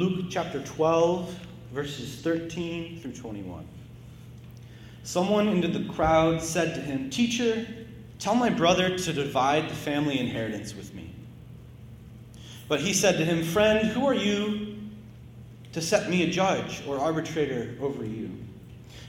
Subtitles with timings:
[0.00, 3.66] Luke chapter 12, verses 13 through 21.
[5.02, 7.66] Someone into the crowd said to him, Teacher,
[8.18, 11.14] tell my brother to divide the family inheritance with me.
[12.66, 14.78] But he said to him, Friend, who are you
[15.74, 18.30] to set me a judge or arbitrator over you?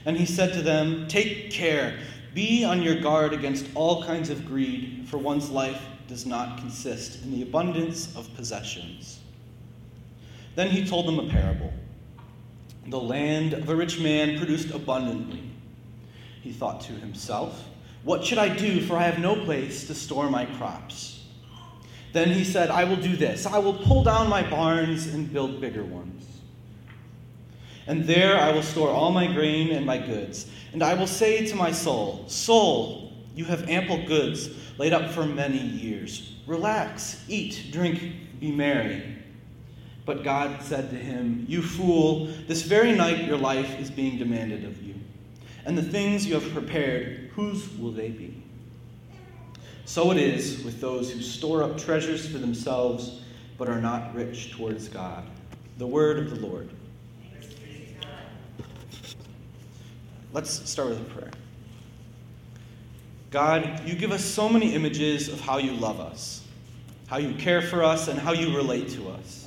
[0.04, 1.98] And he said to them, Take care,
[2.34, 7.22] be on your guard against all kinds of greed, for one's life does not consist
[7.22, 9.21] in the abundance of possessions.
[10.54, 11.72] Then he told them a parable.
[12.86, 15.42] The land of a rich man produced abundantly.
[16.42, 17.68] He thought to himself,
[18.02, 21.24] What should I do, for I have no place to store my crops?
[22.12, 25.60] Then he said, I will do this I will pull down my barns and build
[25.60, 26.26] bigger ones.
[27.86, 30.50] And there I will store all my grain and my goods.
[30.72, 35.24] And I will say to my soul, Soul, you have ample goods laid up for
[35.24, 36.34] many years.
[36.46, 39.21] Relax, eat, drink, be merry.
[40.04, 44.64] But God said to him, You fool, this very night your life is being demanded
[44.64, 44.94] of you.
[45.64, 48.42] And the things you have prepared, whose will they be?
[49.84, 53.22] So it is with those who store up treasures for themselves,
[53.58, 55.24] but are not rich towards God.
[55.78, 56.70] The word of the Lord.
[60.32, 61.30] Let's start with a prayer.
[63.30, 66.42] God, you give us so many images of how you love us,
[67.06, 69.41] how you care for us, and how you relate to us.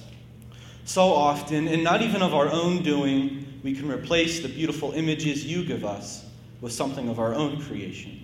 [0.85, 5.45] So often, and not even of our own doing, we can replace the beautiful images
[5.45, 6.25] you give us
[6.61, 8.21] with something of our own creation.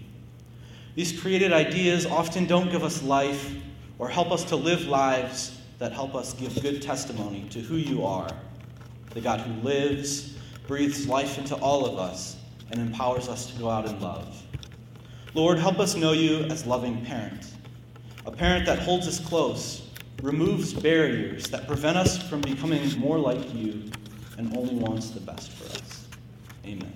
[0.96, 3.54] These created ideas often don't give us life
[3.98, 8.06] or help us to live lives that help us give good testimony to who you
[8.06, 8.30] are
[9.14, 12.38] the God who lives, breathes life into all of us,
[12.72, 14.42] and empowers us to go out in love.
[15.34, 17.46] Lord, help us know you as loving parent,
[18.26, 19.90] a parent that holds us close,
[20.22, 23.84] removes barriers that prevent us from becoming more like you,
[24.38, 26.08] and only wants the best for us.
[26.66, 26.94] Amen.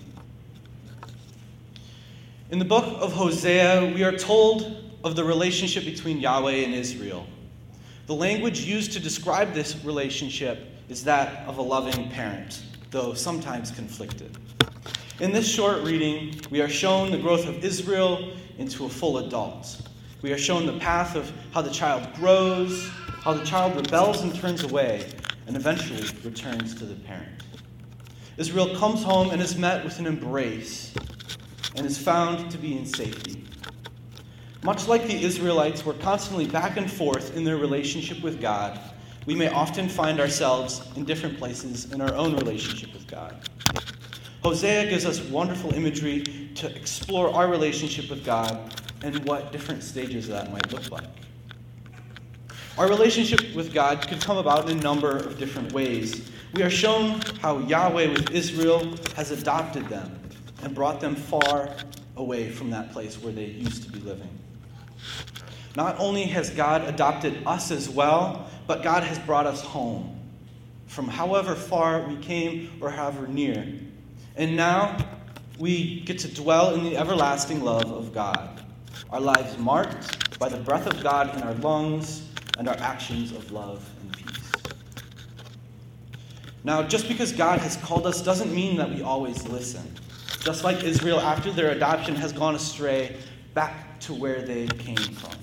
[2.51, 7.25] In the book of Hosea, we are told of the relationship between Yahweh and Israel.
[8.07, 13.71] The language used to describe this relationship is that of a loving parent, though sometimes
[13.71, 14.37] conflicted.
[15.19, 19.81] In this short reading, we are shown the growth of Israel into a full adult.
[20.21, 22.89] We are shown the path of how the child grows,
[23.25, 25.03] how the child rebels and turns away,
[25.47, 27.41] and eventually returns to the parent.
[28.37, 30.93] Israel comes home and is met with an embrace
[31.75, 33.43] and is found to be in safety.
[34.61, 38.79] Much like the Israelites were constantly back and forth in their relationship with God,
[39.25, 43.35] we may often find ourselves in different places in our own relationship with God.
[44.43, 48.71] Hosea gives us wonderful imagery to explore our relationship with God
[49.01, 51.09] and what different stages that might look like.
[52.77, 56.29] Our relationship with God could come about in a number of different ways.
[56.53, 60.19] We are shown how Yahweh with Israel has adopted them
[60.61, 61.73] and brought them far
[62.17, 64.27] away from that place where they used to be living.
[65.77, 70.19] Not only has God adopted us as well, but God has brought us home
[70.87, 73.73] from however far we came or however near.
[74.35, 74.97] And now
[75.57, 78.61] we get to dwell in the everlasting love of God.
[79.11, 82.24] Our lives marked by the breath of God in our lungs
[82.57, 84.51] and our actions of love and peace.
[86.63, 89.83] Now, just because God has called us doesn't mean that we always listen.
[90.39, 93.17] Just like Israel, after their adoption, has gone astray
[93.53, 95.35] back to where they came from.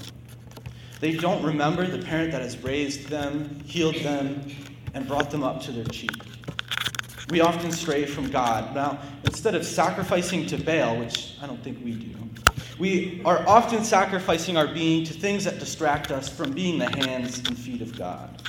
[1.00, 4.46] They don't remember the parent that has raised them, healed them,
[4.94, 6.10] and brought them up to their cheek.
[7.30, 8.74] We often stray from God.
[8.74, 12.16] Now, instead of sacrificing to Baal, which I don't think we do,
[12.82, 17.38] we are often sacrificing our being to things that distract us from being the hands
[17.38, 18.42] and feet of God.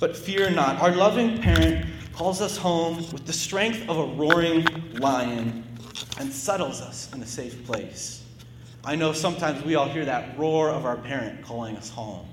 [0.00, 4.66] But fear not, our loving parent calls us home with the strength of a roaring
[4.94, 5.62] lion
[6.18, 8.24] and settles us in a safe place.
[8.84, 12.26] I know sometimes we all hear that roar of our parent calling us home.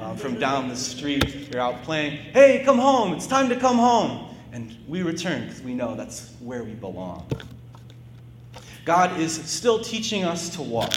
[0.00, 3.76] Uh, from down the street, you're out playing, hey, come home, it's time to come
[3.76, 4.34] home.
[4.50, 7.30] And we return because we know that's where we belong.
[8.84, 10.92] God is still teaching us to walk.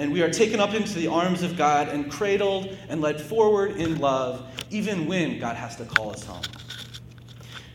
[0.00, 3.76] And we are taken up into the arms of God and cradled and led forward
[3.76, 6.42] in love, even when God has to call us home.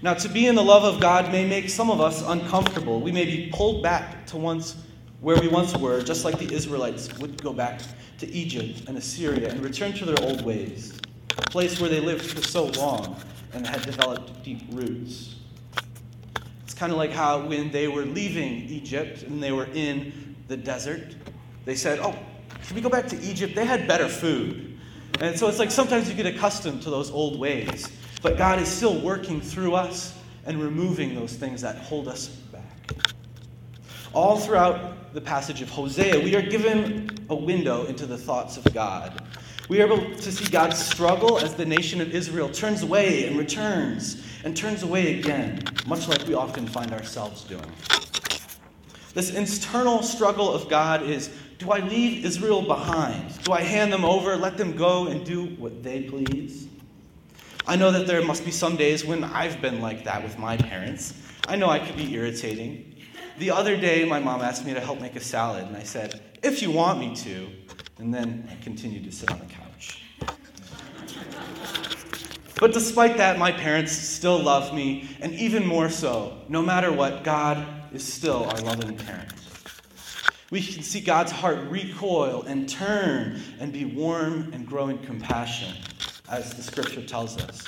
[0.01, 2.99] Now, to be in the love of God may make some of us uncomfortable.
[2.99, 4.75] We may be pulled back to once
[5.21, 7.81] where we once were, just like the Israelites would go back
[8.19, 10.99] to Egypt and Assyria and return to their old ways,
[11.37, 13.19] a place where they lived for so long
[13.53, 15.36] and had developed deep roots.
[16.77, 21.15] Kind of like how when they were leaving Egypt and they were in the desert,
[21.65, 22.15] they said, Oh,
[22.63, 23.55] should we go back to Egypt?
[23.55, 24.77] They had better food.
[25.19, 27.91] And so it's like sometimes you get accustomed to those old ways.
[28.21, 32.63] But God is still working through us and removing those things that hold us back.
[34.13, 38.71] All throughout the passage of Hosea, we are given a window into the thoughts of
[38.73, 39.23] God.
[39.67, 43.37] We are able to see God's struggle as the nation of Israel turns away and
[43.37, 47.71] returns and turns away again, much like we often find ourselves doing.
[49.13, 53.43] This internal struggle of God is do I leave Israel behind?
[53.43, 56.67] Do I hand them over, let them go and do what they please?
[57.65, 60.55] I know that there must be some days when I've been like that with my
[60.55, 61.15] parents.
[61.47, 62.95] I know I could be irritating.
[63.39, 66.21] The other day, my mom asked me to help make a salad, and I said,
[66.43, 67.49] if you want me to.
[67.99, 70.03] And then I continued to sit on the couch.
[72.59, 77.23] But despite that, my parents still love me, and even more so, no matter what,
[77.23, 79.31] God is still our loving parent.
[80.49, 85.75] We can see God's heart recoil and turn and be warm and grow in compassion,
[86.29, 87.63] as the scripture tells us.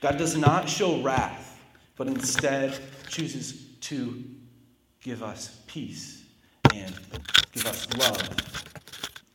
[0.00, 1.60] God does not show wrath,
[1.96, 4.22] but instead chooses to
[5.00, 6.24] give us peace
[6.74, 6.94] and
[7.52, 8.64] give us love.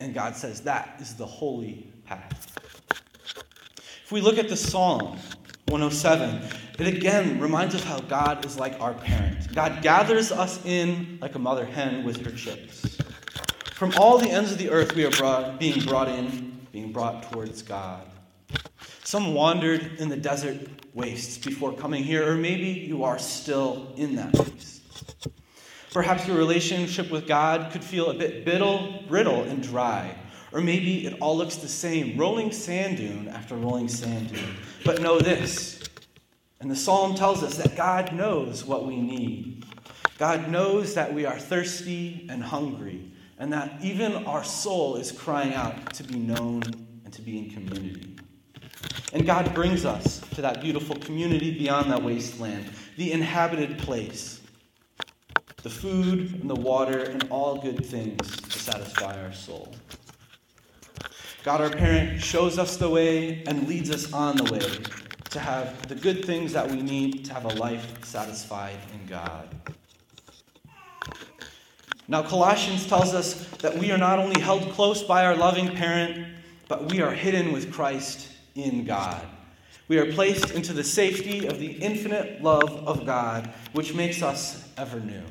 [0.00, 2.58] And God says that is the holy path.
[4.04, 5.16] If we look at the Psalm
[5.68, 6.42] 107,
[6.78, 9.50] it again reminds us how God is like our parent.
[9.54, 12.98] God gathers us in like a mother hen with her chicks.
[13.72, 17.32] From all the ends of the earth, we are brought, being brought in, being brought
[17.32, 18.06] towards God.
[19.04, 24.16] Some wandered in the desert wastes before coming here, or maybe you are still in
[24.16, 24.82] that place.
[25.94, 30.14] Perhaps your relationship with God could feel a bit brittle, brittle and dry.
[30.54, 34.56] Or maybe it all looks the same, rolling sand dune after rolling sand dune.
[34.84, 35.82] But know this
[36.64, 39.66] and the psalm tells us that God knows what we need.
[40.16, 45.52] God knows that we are thirsty and hungry, and that even our soul is crying
[45.52, 46.62] out to be known
[47.04, 48.16] and to be in community.
[49.12, 54.40] And God brings us to that beautiful community beyond that wasteland, the inhabited place,
[55.62, 59.74] the food and the water and all good things to satisfy our soul.
[61.44, 64.82] God, our parent, shows us the way and leads us on the way
[65.28, 69.54] to have the good things that we need to have a life satisfied in God.
[72.08, 76.26] Now, Colossians tells us that we are not only held close by our loving parent,
[76.66, 79.20] but we are hidden with Christ in God.
[79.86, 84.66] We are placed into the safety of the infinite love of God, which makes us
[84.78, 85.24] ever new.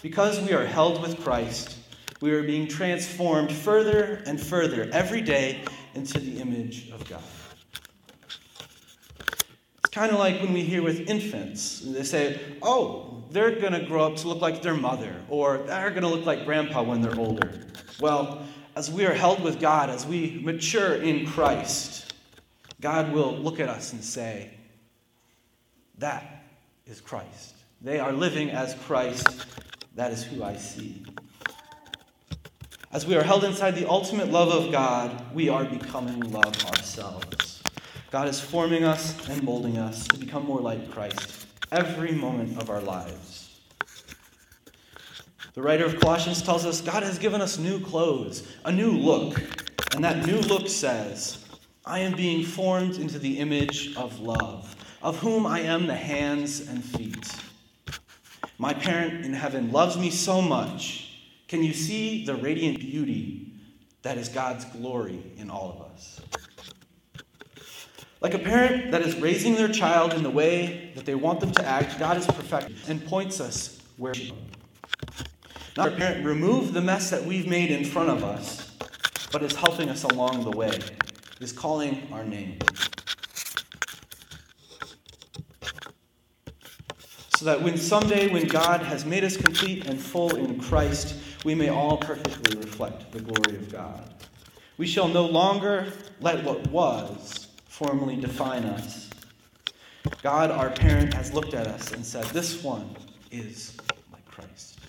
[0.00, 1.76] Because we are held with Christ,
[2.26, 5.62] we are being transformed further and further every day
[5.94, 7.22] into the image of God.
[9.78, 13.86] It's kind of like when we hear with infants, they say, oh, they're going to
[13.86, 17.00] grow up to look like their mother, or they're going to look like grandpa when
[17.00, 17.60] they're older.
[18.00, 18.44] Well,
[18.74, 22.12] as we are held with God, as we mature in Christ,
[22.80, 24.50] God will look at us and say,
[25.98, 26.42] that
[26.86, 27.54] is Christ.
[27.80, 29.46] They are living as Christ.
[29.94, 31.04] That is who I see.
[32.96, 37.62] As we are held inside the ultimate love of God, we are becoming love ourselves.
[38.10, 42.70] God is forming us and molding us to become more like Christ every moment of
[42.70, 43.60] our lives.
[45.52, 49.42] The writer of Colossians tells us God has given us new clothes, a new look.
[49.94, 51.44] And that new look says,
[51.84, 56.66] I am being formed into the image of love, of whom I am the hands
[56.66, 57.30] and feet.
[58.56, 61.05] My parent in heaven loves me so much.
[61.48, 63.52] Can you see the radiant beauty
[64.02, 66.20] that is God's glory in all of us?
[68.20, 71.52] Like a parent that is raising their child in the way that they want them
[71.52, 74.14] to act, God is perfect and points us where.
[75.76, 78.76] Not our parent remove the mess that we've made in front of us,
[79.30, 80.76] but is helping us along the way,
[81.40, 82.58] is calling our name.
[87.36, 91.14] So that when someday, when God has made us complete and full in Christ,
[91.46, 94.02] we may all perfectly reflect the glory of God.
[94.78, 99.08] We shall no longer let what was formally define us.
[100.22, 102.96] God, our parent, has looked at us and said, This one
[103.30, 103.76] is
[104.12, 104.80] like Christ.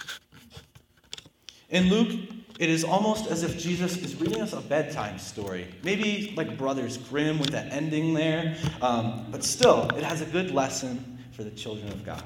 [1.69, 5.67] In Luke, it is almost as if Jesus is reading us a bedtime story.
[5.83, 10.49] Maybe like Brothers Grimm with that ending there, um, but still, it has a good
[10.49, 12.23] lesson for the children of God.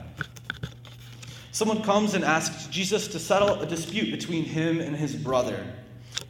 [1.61, 5.63] Someone comes and asks Jesus to settle a dispute between him and his brother.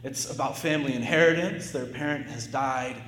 [0.04, 1.70] It's about family inheritance.
[1.70, 3.02] Their parent has died,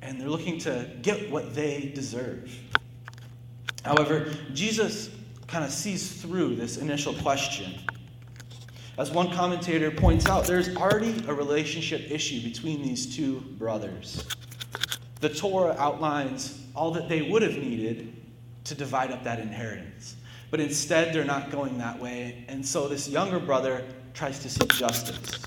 [0.00, 2.56] and they're looking to get what they deserve.
[3.84, 5.10] However, Jesus
[5.48, 7.74] kind of sees through this initial question.
[8.96, 14.24] As one commentator points out, there's already a relationship issue between these two brothers.
[15.18, 18.14] The Torah outlines all that they would have needed
[18.62, 20.14] to divide up that inheritance.
[20.50, 22.44] But instead, they're not going that way.
[22.48, 23.84] And so this younger brother
[24.14, 25.44] tries to seek justice.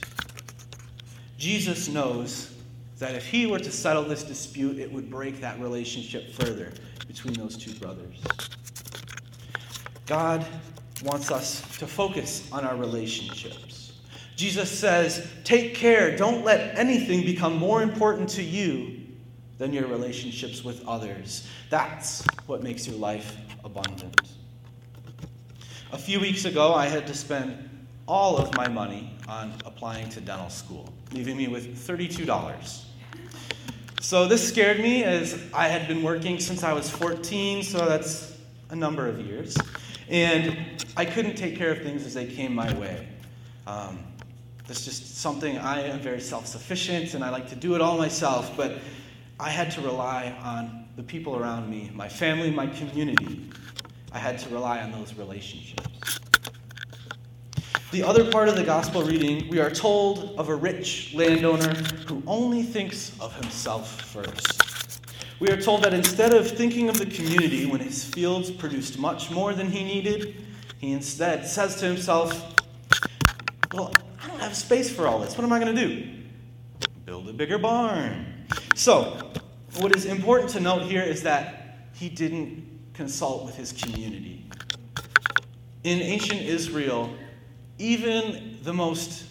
[1.38, 2.54] Jesus knows
[2.98, 6.74] that if he were to settle this dispute, it would break that relationship further
[7.08, 8.22] between those two brothers.
[10.06, 10.46] God
[11.04, 13.94] wants us to focus on our relationships.
[14.36, 19.00] Jesus says, Take care, don't let anything become more important to you
[19.58, 21.48] than your relationships with others.
[21.70, 24.39] That's what makes your life abundant.
[25.92, 27.68] A few weeks ago, I had to spend
[28.08, 32.84] all of my money on applying to dental school, leaving me with $32.
[34.00, 38.38] So this scared me as I had been working since I was 14, so that's
[38.70, 39.58] a number of years.
[40.10, 40.56] And
[40.96, 43.08] I couldn't take care of things as they came my way.
[43.66, 43.98] Um,
[44.68, 47.98] that's just something I am very self sufficient and I like to do it all
[47.98, 48.78] myself, but
[49.40, 53.50] I had to rely on the people around me, my family, my community.
[54.12, 56.20] I had to rely on those relationships.
[57.92, 61.74] The other part of the gospel reading, we are told of a rich landowner
[62.08, 65.02] who only thinks of himself first.
[65.40, 69.32] We are told that instead of thinking of the community when his fields produced much
[69.32, 70.36] more than he needed,
[70.80, 72.54] he instead says to himself,
[73.74, 75.38] Well, I don't have space for all this.
[75.38, 76.10] What am I going to do?
[77.06, 78.46] Build a bigger barn.
[78.76, 79.32] So,
[79.80, 82.69] what is important to note here is that he didn't
[83.00, 84.46] consult with his community.
[85.86, 87.10] In ancient Israel,
[87.78, 89.24] even the most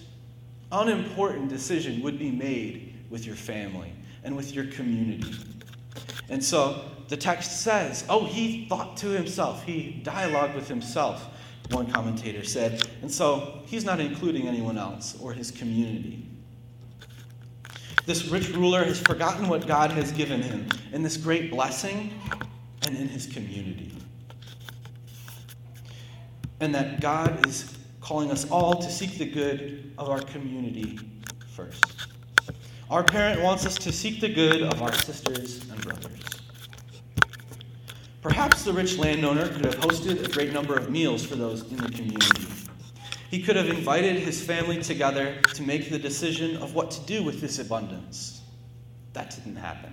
[0.72, 3.92] unimportant decision would be made with your family
[4.24, 5.34] and with your community.
[6.30, 11.26] And so the text says, oh, he thought to himself, he dialogued with himself,
[11.70, 12.88] one commentator said.
[13.02, 16.26] And so he's not including anyone else or his community.
[18.06, 22.18] This rich ruler has forgotten what God has given him and this great blessing
[22.86, 23.92] and in his community.
[26.60, 30.98] And that God is calling us all to seek the good of our community
[31.54, 31.84] first.
[32.90, 36.20] Our parent wants us to seek the good of our sisters and brothers.
[38.22, 41.76] Perhaps the rich landowner could have hosted a great number of meals for those in
[41.76, 42.46] the community.
[43.30, 47.22] He could have invited his family together to make the decision of what to do
[47.22, 48.40] with this abundance.
[49.12, 49.92] That didn't happen.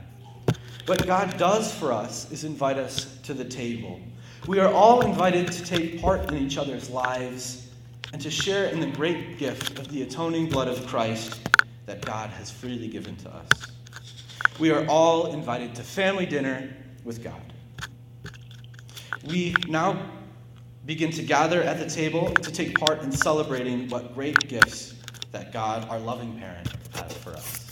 [0.85, 3.99] What God does for us is invite us to the table.
[4.45, 7.71] We are all invited to take part in each other's lives
[8.13, 11.39] and to share in the great gift of the atoning blood of Christ
[11.87, 13.49] that God has freely given to us.
[14.59, 16.69] We are all invited to family dinner
[17.03, 17.41] with God.
[19.27, 20.07] We now
[20.85, 24.93] begin to gather at the table to take part in celebrating what great gifts
[25.31, 27.64] that God, our loving parent, has for us.